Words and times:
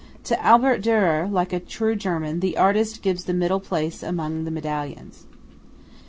To 0.23 0.43
Albert 0.43 0.81
Dürer, 0.81 1.31
like 1.31 1.53
a 1.53 1.59
true 1.59 1.95
German, 1.95 2.39
the 2.39 2.57
artist 2.57 3.03
gives 3.03 3.25
the 3.25 3.35
middle 3.35 3.59
place 3.59 4.01
among 4.01 4.45
the 4.45 4.49
medallions. 4.49 5.27